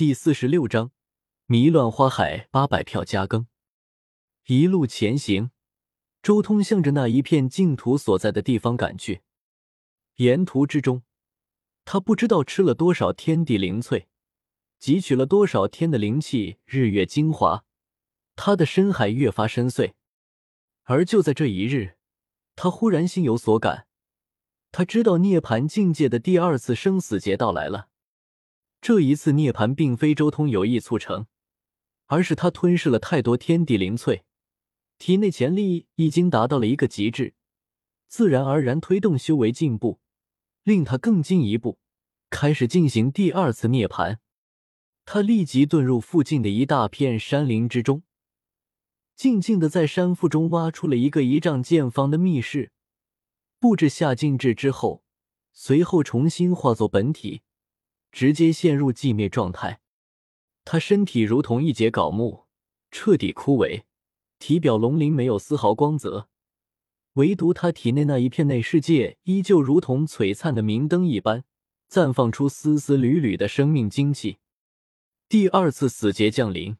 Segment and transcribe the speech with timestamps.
[0.00, 0.92] 第四十六章，
[1.44, 3.46] 迷乱花海八百票加更。
[4.46, 5.50] 一路前行，
[6.22, 9.20] 周通向着那一片净土所在的地方赶去。
[10.14, 11.02] 沿途之中，
[11.84, 14.08] 他不知道吃了多少天地灵翠，
[14.80, 17.66] 汲取了多少天的灵气、日月精华，
[18.34, 19.92] 他的深海越发深邃。
[20.84, 21.98] 而就在这一日，
[22.56, 23.86] 他忽然心有所感，
[24.72, 27.89] 他知道涅槃境界的第二次生死劫到来了。
[28.80, 31.26] 这一次涅槃并非周通有意促成，
[32.06, 34.24] 而是他吞噬了太多天地灵粹，
[34.98, 37.34] 体内潜力已经达到了一个极致，
[38.08, 40.00] 自然而然推动修为进步，
[40.62, 41.78] 令他更进一步，
[42.30, 44.16] 开始进行第二次涅槃。
[45.04, 48.02] 他立即遁入附近的一大片山林之中，
[49.14, 52.72] 静静的在山腹中挖出了一个一丈见方的密室，
[53.58, 55.04] 布置下禁制之后，
[55.52, 57.42] 随后重新化作本体。
[58.12, 59.80] 直接陷入寂灭状态，
[60.64, 62.46] 他身体如同一截槁木，
[62.90, 63.84] 彻底枯萎，
[64.38, 66.28] 体表龙鳞没有丝毫光泽，
[67.14, 71.44] 唯独他体内那一片内世界依旧如同璀璨的明灯一般，
[71.88, 74.38] 绽放出丝丝缕缕的生命精气。
[75.28, 76.76] 第二次死劫降临，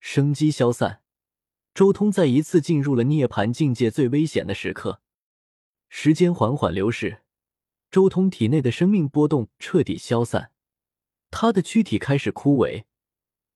[0.00, 1.02] 生机消散，
[1.74, 5.00] 周通再一次进入了涅槃境界最危险的时刻。
[5.90, 7.22] 时间缓缓流逝，
[7.90, 10.50] 周通体内的生命波动彻底消散。
[11.32, 12.84] 他的躯体开始枯萎，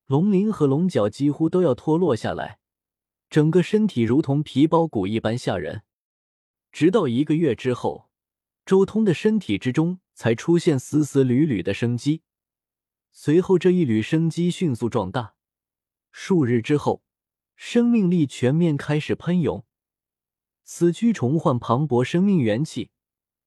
[0.07, 2.59] 龙鳞和龙角几乎都要脱落下来，
[3.29, 5.83] 整个身体如同皮包骨一般吓人。
[6.73, 8.09] 直到一个月之后，
[8.65, 12.23] 周通的身体之中才出现丝丝缕缕的生机，
[13.13, 15.35] 随后这一缕生机迅速壮大。
[16.11, 17.05] 数日之后，
[17.57, 19.67] 生命力全面开始喷涌，
[20.65, 22.91] 死躯重焕磅礴生命元气，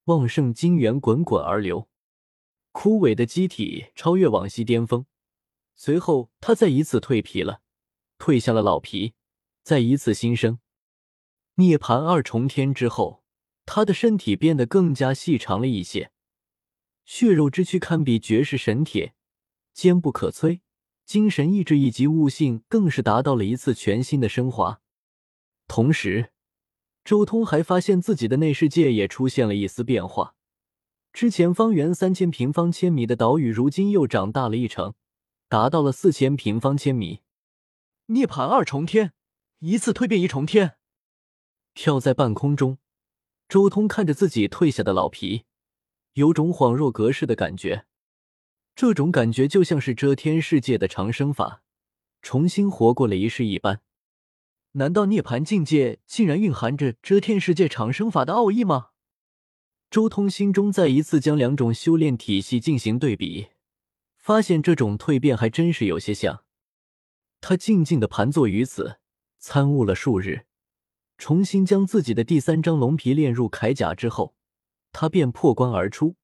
[0.04, 1.89] 旺盛精元滚滚而流。
[2.72, 5.06] 枯萎的机体超越往昔巅峰，
[5.76, 7.62] 随后他再一次蜕皮了，
[8.18, 9.14] 蜕下了老皮，
[9.64, 10.60] 再一次新生。
[11.56, 13.24] 涅槃二重天之后，
[13.66, 16.12] 他的身体变得更加细长了一些，
[17.06, 19.14] 血肉之躯堪比绝世神铁，
[19.74, 20.62] 坚不可摧。
[21.06, 24.80] 精神意志以及悟性更是达到了一次全新的升华。
[25.68, 26.32] 同时，
[27.04, 30.36] 周通还发现自己的内世界也出现了一丝变化。
[31.12, 34.94] 之前方圆三千平方千米的岛屿，如今又长大了一成，
[35.48, 37.22] 达到了四千平方千米。
[38.08, 39.14] 涅槃二重天，
[39.60, 40.76] 一次蜕变一重天。
[41.74, 42.78] 跳在半空中，
[43.48, 45.46] 周通看着自己褪下的老皮，
[46.14, 47.86] 有种恍若隔世的感觉。
[48.76, 51.64] 这种感觉就像是遮天世界的长生法，
[52.22, 53.82] 重新活过了一世一般。
[54.74, 58.92] 难道涅槃境界竟然蕴含着遮天世界长生法的奥义吗？
[59.90, 63.48] 周通心中再一次将两种修炼体系进行对比，
[64.18, 66.44] 发现这种蜕变还真是有些像。
[67.42, 69.00] 他静静的盘坐于此，
[69.40, 70.46] 参悟了数日，
[71.18, 74.36] 重新将自己的第三张龙皮炼入铠甲之后，
[74.92, 76.16] 他便破关而出，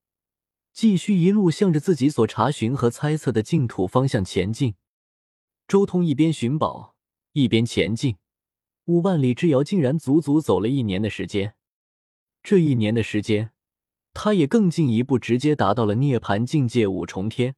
[0.71, 4.75] 继续一路向着自己所查询和猜测的净土方向前进。
[5.67, 6.95] 周通一边寻宝，
[7.31, 8.17] 一边前进，
[8.85, 11.55] 五万里之遥竟然足足走了一年的时间。
[12.43, 13.53] 这一年的时间。
[14.15, 17.55] 他也更进一步，直接达到了涅槃境界五重天。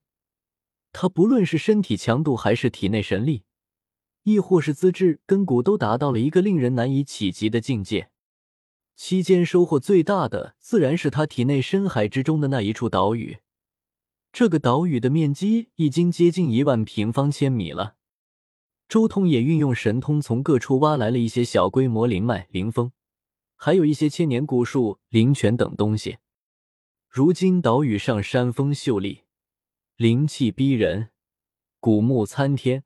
[0.91, 3.43] 他不论是身体强度，还是体内神力，
[4.23, 8.09] 亦或是资质根骨，都达到了一个令人难以企及的境界。
[8.95, 13.37] 期间收获最大的，自然是他体内深海之中的那一处岛屿。
[14.33, 17.95] 这个岛屿的面积已经接近一万平方千米了。
[18.89, 22.91] 周通也运用神通，从各处挖来了一些小规模灵脉、灵峰，
[23.55, 26.17] 还有一些千年古树、灵泉等东西。
[27.17, 29.23] 如今岛屿上山峰秀丽，
[29.95, 31.09] 灵气逼人，
[31.79, 32.83] 古木参天，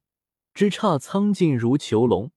[0.53, 2.31] 枝杈苍劲如囚笼。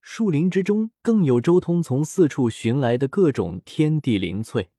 [0.00, 4.70] 树林之中更有周通从四处寻来的各种天地灵翠，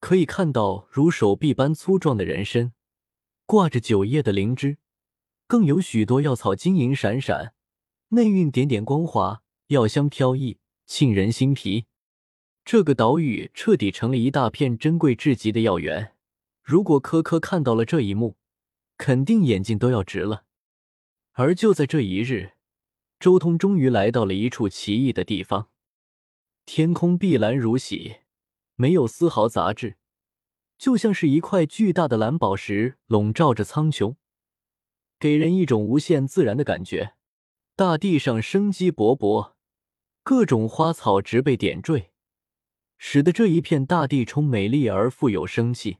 [0.00, 2.72] 可以看到如手臂般粗壮的人参，
[3.44, 4.78] 挂着九叶的灵芝，
[5.46, 7.52] 更有许多药草晶莹闪闪，
[8.08, 11.84] 内蕴点点光华，药香飘逸，沁人心脾。
[12.64, 16.14] 这个岛屿彻底成了一大片珍贵至极的药园。
[16.62, 18.36] 如果科科看到了这一幕，
[18.96, 20.44] 肯定眼睛都要直了。
[21.32, 22.52] 而就在这一日，
[23.20, 25.68] 周通终于来到了一处奇异的地方。
[26.64, 28.20] 天空碧蓝如洗，
[28.76, 29.98] 没有丝毫杂质，
[30.78, 34.16] 就像是一块巨大的蓝宝石笼罩着苍穹，
[35.18, 37.12] 给人一种无限自然的感觉。
[37.76, 39.52] 大地上生机勃勃，
[40.22, 42.12] 各种花草植被点缀。
[42.96, 45.98] 使得这一片大地充美丽而富有生气。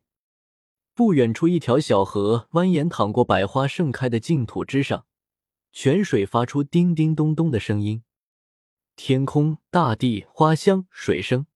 [0.95, 5.07] 不远处，一条小河蜿蜒淌过百花盛开的净土之上，
[5.73, 8.05] 泉水发出叮叮咚咚的声音。
[8.95, 11.47] 天空、大地、花香、水声，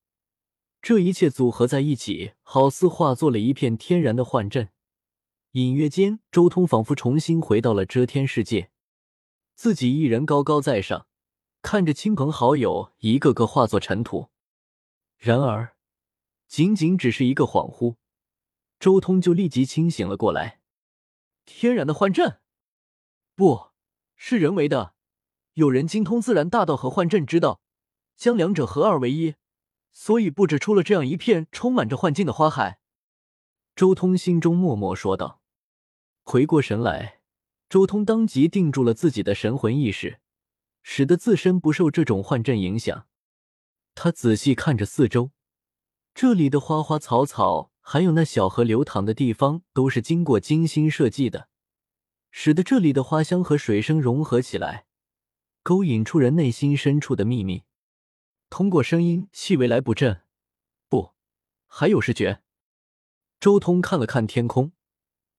[0.82, 4.70] 这一切组合在一起，好似化作了一片天然的幻阵。
[5.52, 8.70] 隐约间，周通仿佛重新回到了遮天世界，
[9.54, 11.06] 自己一人高高在上，
[11.62, 14.30] 看着亲朋好友一个个化作尘土。
[15.18, 15.74] 然而，
[16.46, 17.96] 仅仅只是一个恍惚。
[18.78, 20.60] 周通就立即清醒了过来。
[21.44, 22.40] 天然的幻阵，
[23.34, 23.70] 不
[24.14, 24.94] 是人为的。
[25.54, 27.60] 有人精通自然大道和幻阵之道，
[28.16, 29.34] 将两者合二为一，
[29.92, 32.78] 所以布置出了这样一片充满着幻境的花海。
[33.74, 35.40] 周通心中默默说道。
[36.22, 37.20] 回过神来，
[37.68, 40.20] 周通当即定住了自己的神魂意识，
[40.84, 43.08] 使得自身不受这种幻阵影响。
[44.00, 45.32] 他仔细看着四周，
[46.14, 47.72] 这里的花花草草。
[47.80, 51.48] 还有那小河流淌的地方，都是经过精心设计的，
[52.30, 54.86] 使得这里的花香和水声融合起来，
[55.64, 57.64] 勾引出人内心深处的秘密。
[58.50, 60.20] 通过声音、气味来布阵，
[60.88, 61.14] 不，
[61.66, 62.42] 还有视觉。
[63.40, 64.70] 周通看了看天空，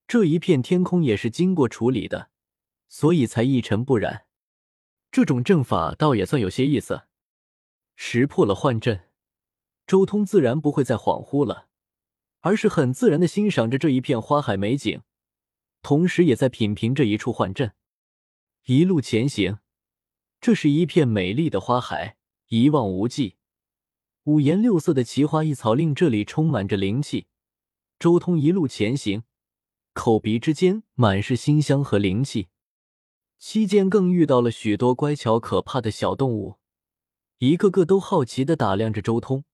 [0.05, 2.29] 这一片天空也是经过处理的，
[2.89, 4.25] 所以才一尘不染。
[5.09, 7.03] 这种阵法倒也算有些意思。
[8.01, 9.09] 识破了幻阵，
[9.85, 11.67] 周通自然不会再恍惚了。
[12.39, 15.01] 而是很自然的欣赏着这一片花海美景，
[15.81, 17.73] 同时也在品评这一处幻阵。
[18.67, 19.59] 一路前行，
[20.39, 22.15] 这是一片美丽的花海，
[22.47, 23.35] 一望无际，
[24.23, 27.27] 五颜六色的奇花异草令这里充满着灵气。
[27.99, 29.23] 周通一路前行，
[29.91, 32.47] 口鼻之间满是馨香和灵气，
[33.37, 36.58] 期间更遇到了许多乖巧可怕的小动物，
[37.39, 39.45] 一个个都好奇的打量着周通。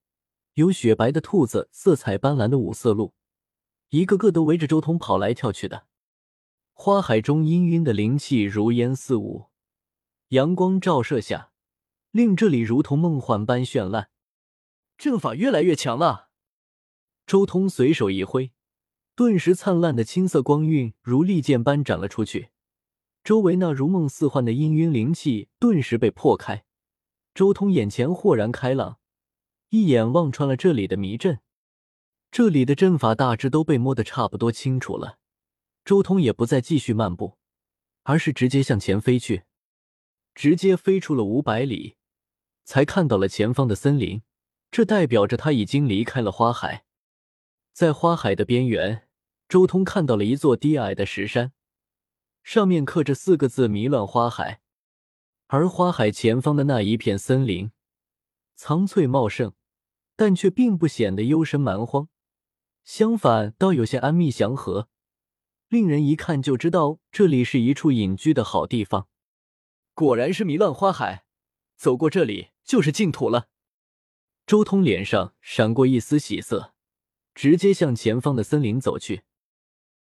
[0.56, 3.14] 有雪白的兔子，色彩斑斓的五色鹿，
[3.90, 5.86] 一个个都围着周通跑来跳去的。
[6.74, 9.52] 花海中氤氲的灵气如烟似雾，
[10.30, 11.52] 阳光照射下，
[12.10, 14.10] 令这里如同梦幻般绚烂。
[14.98, 16.30] 阵法越来越强了。
[17.28, 18.52] 周通随手一挥，
[19.16, 22.50] 顿时灿烂的青色光晕如利剑般斩了出去，
[23.24, 26.65] 周围那如梦似幻的氤氲灵气顿时被破开。
[27.36, 28.98] 周通眼前豁然开朗。
[29.70, 31.42] 一眼望穿了这里的迷阵，
[32.32, 35.20] 这里的阵法大致都被摸得差不多清楚了。
[35.84, 37.38] 周通也不再继续漫步，
[38.04, 39.44] 而是直接向前飞去，
[40.34, 41.98] 直接飞出了五百里，
[42.64, 44.24] 才看到了前方的森林。
[44.72, 46.86] 这代表着他已经离开了花海。
[47.74, 49.10] 在花海的边缘，
[49.50, 51.52] 周通看到了一座低矮的石山，
[52.44, 54.62] 上面刻着四个字“迷乱花海”。
[55.48, 57.72] 而花海前方的那一片森林，
[58.56, 59.54] 苍翠茂盛。
[60.18, 62.08] 但却并不显得幽深蛮荒，
[62.86, 64.88] 相反，倒有些安谧祥和，
[65.68, 69.10] 令人一看就知道这里是一处隐居的好地方。
[69.94, 71.26] 果然是迷乱花海，
[71.76, 73.50] 走过这里就是净土了。
[74.48, 76.74] 周通脸上闪过一丝喜色，
[77.34, 79.24] 直接向前方的森林走去。